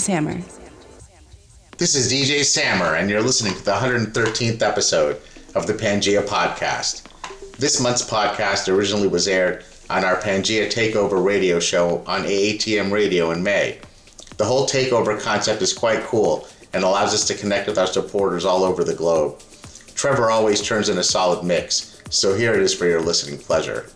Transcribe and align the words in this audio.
Samer. 0.00 0.40
This 1.76 1.94
is 1.94 2.10
DJ 2.12 2.42
Samer, 2.42 2.96
and 2.96 3.08
you're 3.08 3.22
listening 3.22 3.54
to 3.54 3.64
the 3.64 3.72
113th 3.72 4.62
episode 4.62 5.20
of 5.54 5.66
the 5.66 5.74
Pangea 5.74 6.26
Podcast. 6.26 7.06
This 7.58 7.80
month's 7.80 8.08
podcast 8.08 8.72
originally 8.74 9.08
was 9.08 9.28
aired 9.28 9.64
on 9.90 10.04
our 10.04 10.16
Pangea 10.16 10.72
Takeover 10.72 11.22
radio 11.22 11.60
show 11.60 12.02
on 12.06 12.22
AATM 12.22 12.90
Radio 12.90 13.30
in 13.32 13.42
May. 13.42 13.78
The 14.38 14.44
whole 14.44 14.66
takeover 14.66 15.20
concept 15.20 15.60
is 15.60 15.74
quite 15.74 16.02
cool 16.04 16.48
and 16.72 16.82
allows 16.82 17.12
us 17.12 17.26
to 17.26 17.34
connect 17.34 17.66
with 17.66 17.76
our 17.76 17.86
supporters 17.86 18.46
all 18.46 18.64
over 18.64 18.84
the 18.84 18.94
globe. 18.94 19.38
Trevor 19.94 20.30
always 20.30 20.62
turns 20.62 20.88
in 20.88 20.96
a 20.96 21.02
solid 21.02 21.44
mix, 21.44 22.00
so 22.08 22.34
here 22.34 22.54
it 22.54 22.62
is 22.62 22.72
for 22.72 22.86
your 22.86 23.02
listening 23.02 23.38
pleasure. 23.38 23.90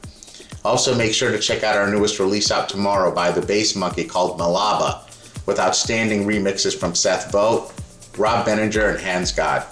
Also, 0.65 0.95
make 0.95 1.15
sure 1.15 1.31
to 1.31 1.39
check 1.39 1.63
out 1.63 1.77
our 1.77 1.91
newest 1.91 2.19
release 2.19 2.51
out 2.51 2.69
tomorrow 2.69 3.15
by 3.15 3.31
the 3.31 3.45
Bass 3.47 3.75
Monkey 3.75 4.05
called 4.05 4.39
Malaba, 4.39 5.03
with 5.47 5.59
outstanding 5.59 6.25
remixes 6.25 6.79
from 6.79 6.95
Seth 6.95 7.31
Vogt, 7.31 7.73
Rob 8.19 8.47
Benninger, 8.47 8.95
and 8.95 8.99
Hansgod. 8.99 9.67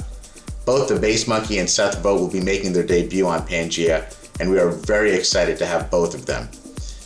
Both 0.64 0.88
the 0.88 0.98
Bass 0.98 1.26
Monkey 1.26 1.58
and 1.58 1.68
Seth 1.68 2.02
Vogt 2.02 2.20
will 2.20 2.30
be 2.30 2.40
making 2.40 2.72
their 2.72 2.86
debut 2.86 3.26
on 3.26 3.46
Pangea, 3.46 4.14
and 4.40 4.50
we 4.50 4.58
are 4.58 4.70
very 4.70 5.12
excited 5.12 5.58
to 5.58 5.66
have 5.66 5.90
both 5.90 6.14
of 6.14 6.26
them. 6.26 6.48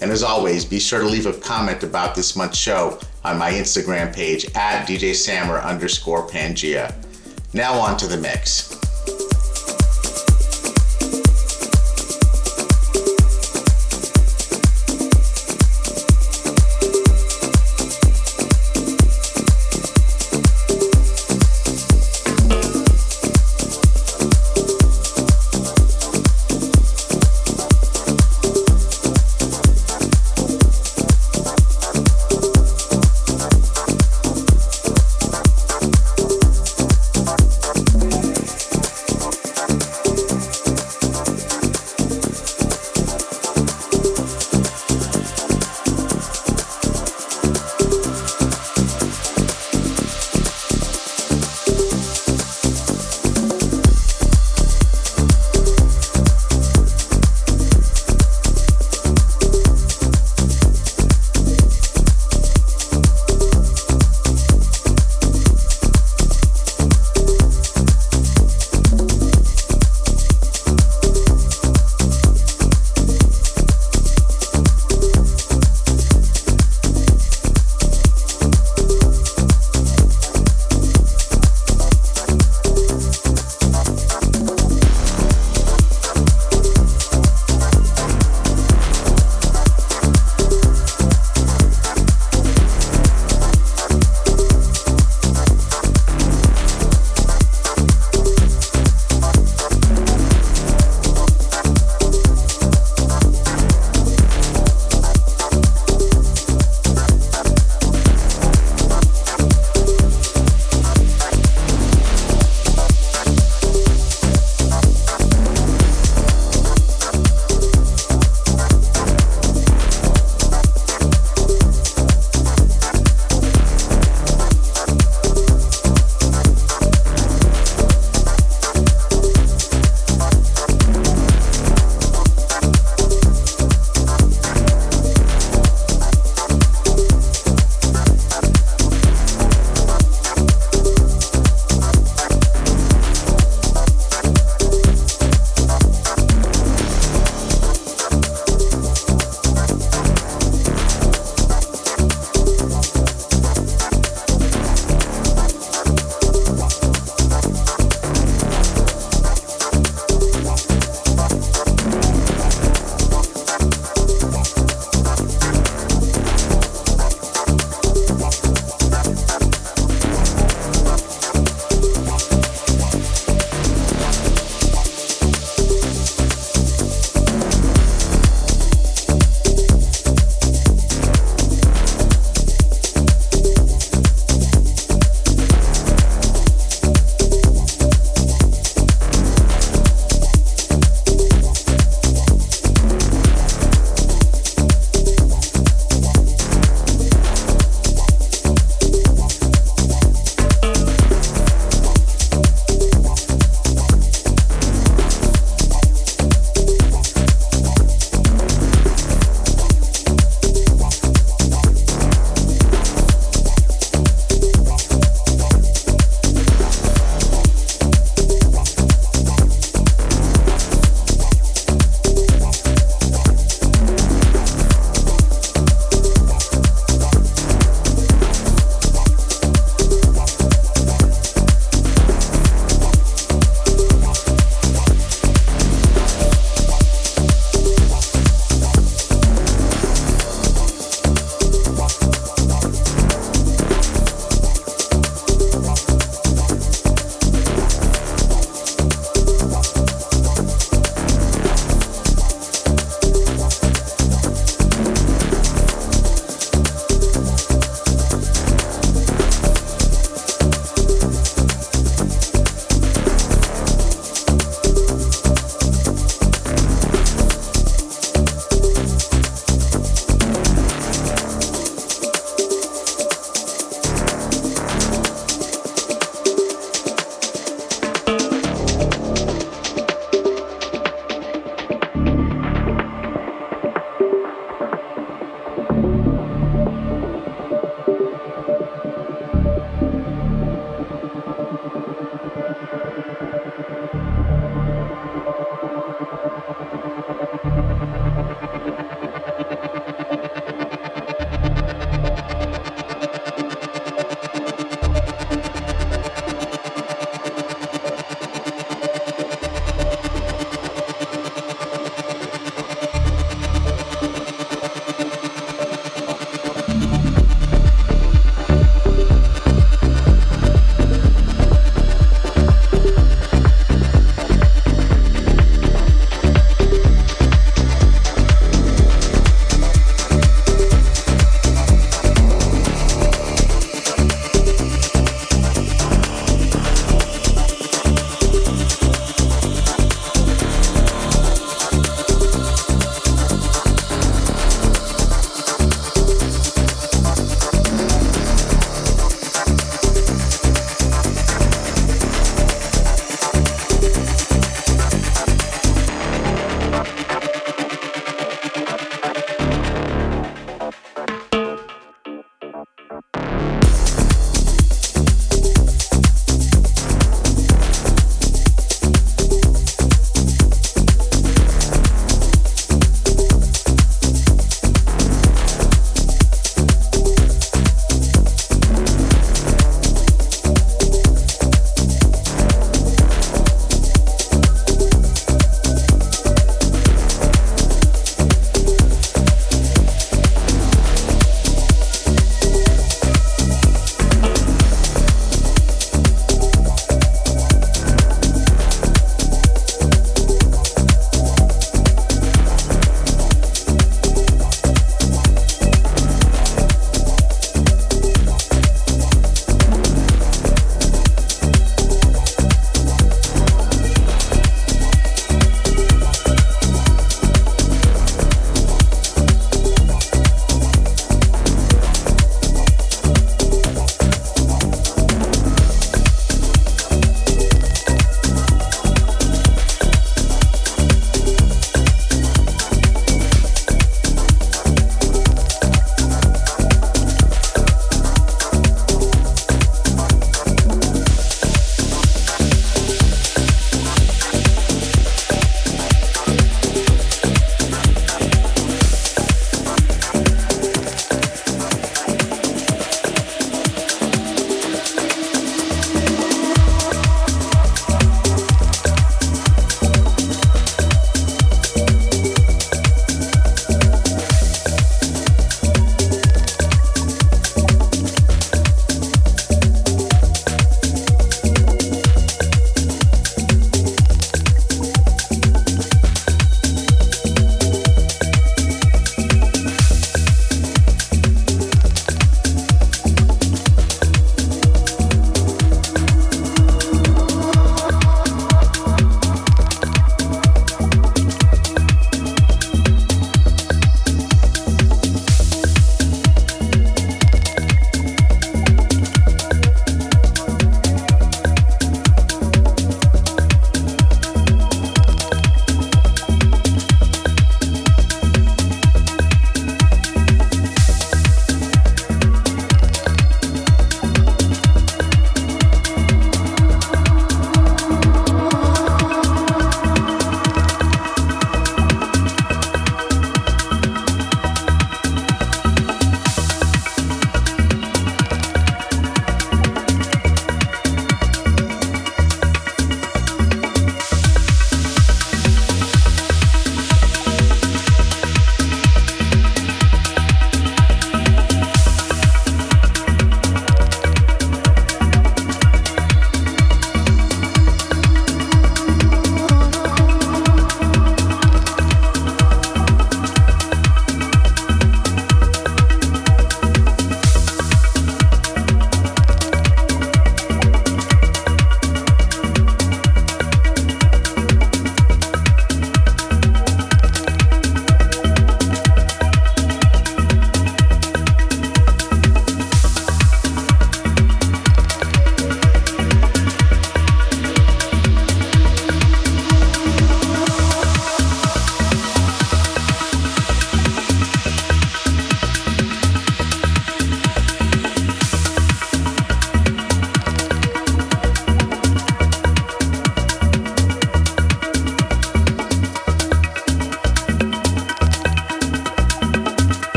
And 0.00 0.10
as 0.10 0.22
always, 0.22 0.64
be 0.64 0.78
sure 0.78 1.00
to 1.00 1.06
leave 1.06 1.26
a 1.26 1.32
comment 1.32 1.82
about 1.82 2.14
this 2.14 2.36
month's 2.36 2.58
show 2.58 2.98
on 3.24 3.38
my 3.38 3.50
Instagram 3.50 4.14
page 4.14 4.46
at 4.54 4.86
DJ 4.86 5.14
Samer 5.14 5.58
underscore 5.58 6.26
Pangea. 6.28 6.94
Now 7.52 7.74
on 7.74 7.96
to 7.98 8.06
the 8.06 8.16
mix. 8.16 8.87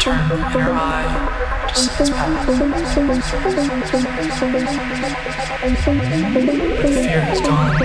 Turn 0.00 0.28
your 0.54 0.72
eye. 0.72 1.04
To 1.68 1.74
see 1.74 1.90
its 2.00 2.08
path. 2.08 2.48
When 2.48 2.72
fear 7.04 7.20
has 7.20 7.42
gone, 7.42 7.76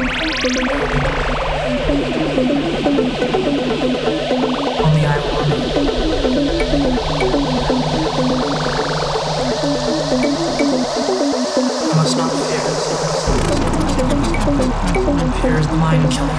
only 4.80 5.04
the 15.68 15.76
mind 15.76 16.10
killer. 16.12 16.32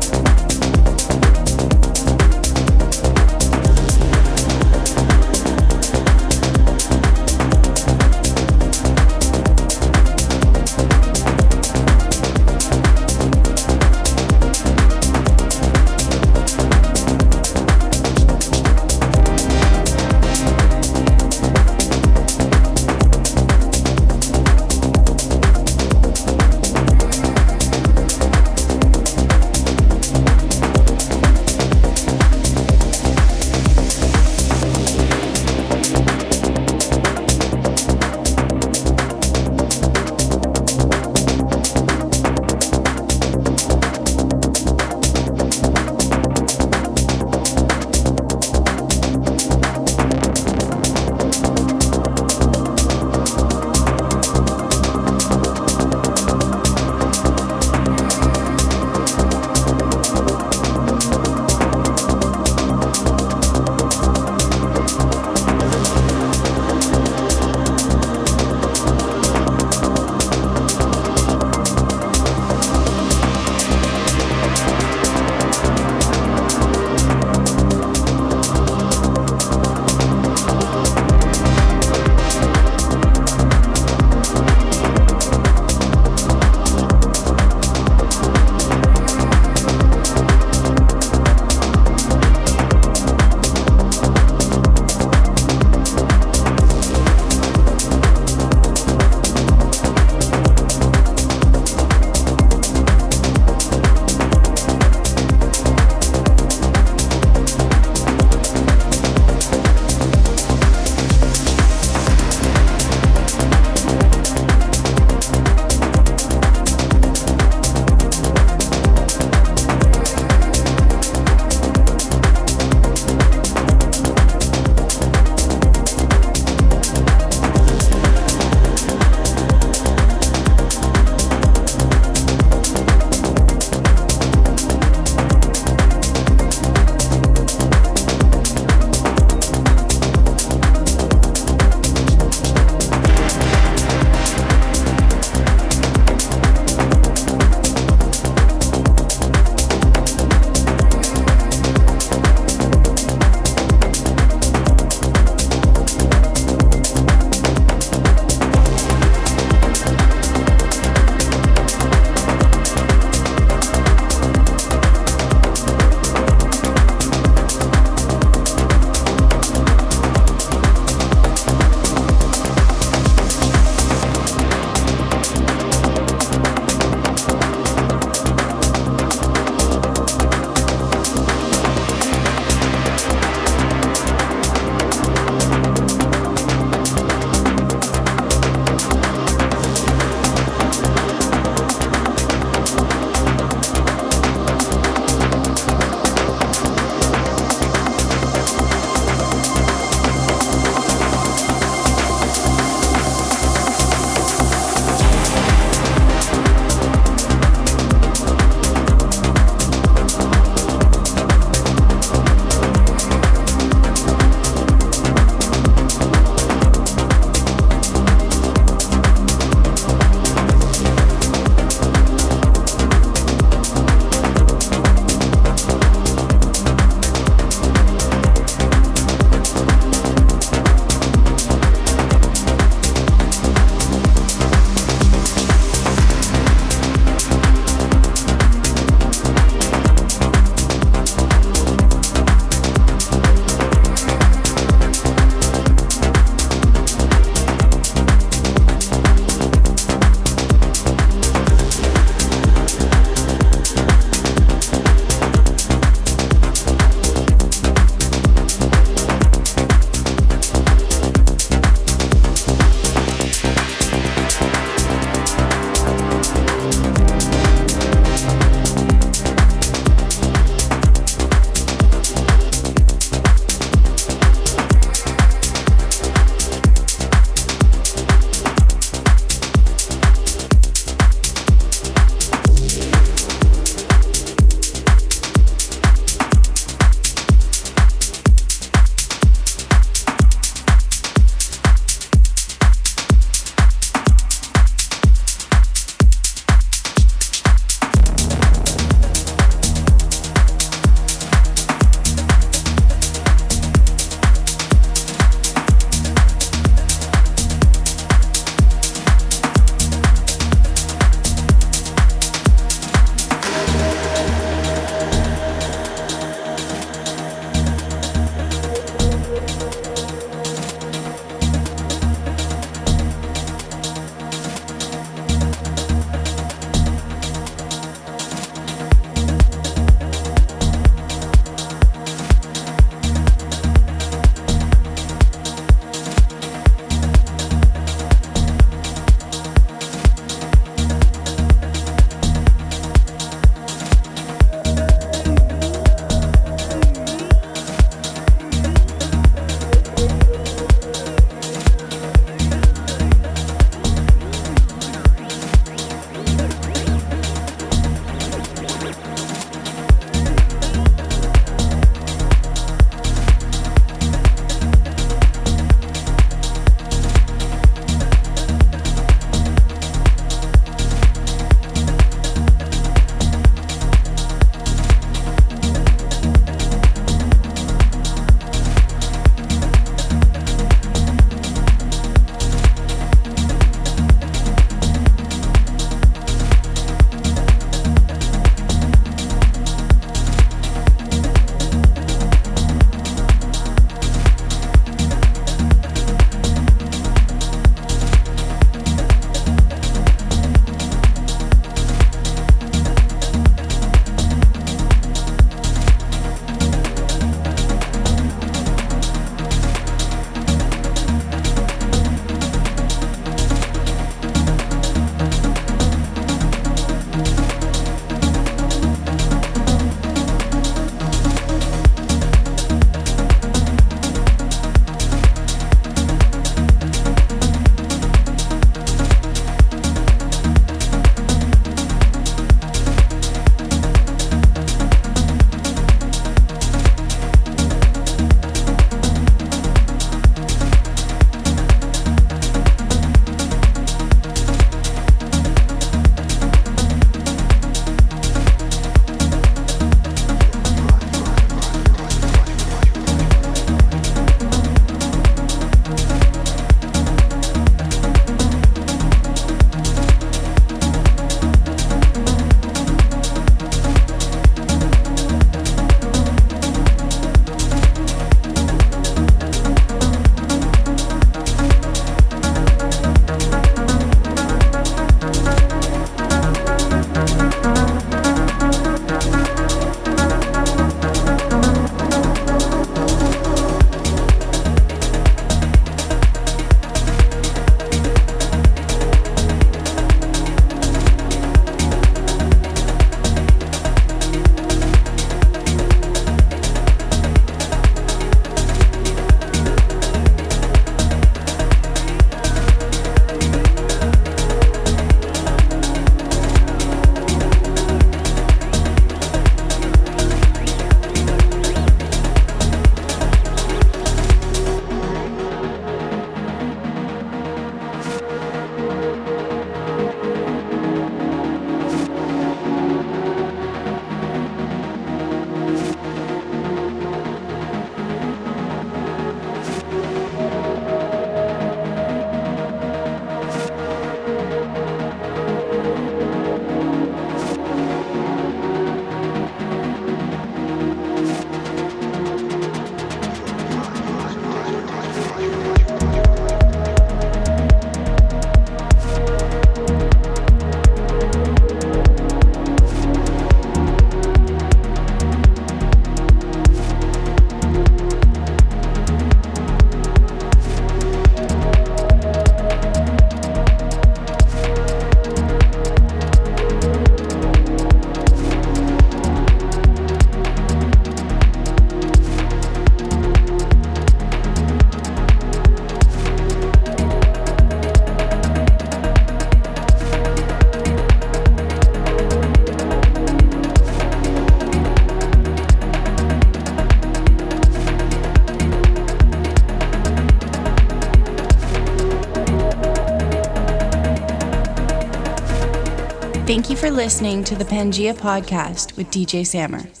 For 596.81 596.89
listening 596.89 597.43
to 597.43 597.55
the 597.55 597.63
Pangea 597.63 598.15
podcast 598.15 598.97
with 598.97 599.11
DJ 599.11 599.45
Samer. 599.45 600.00